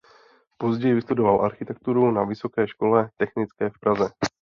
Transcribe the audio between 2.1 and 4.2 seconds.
na Vysoké škole technické v Praze.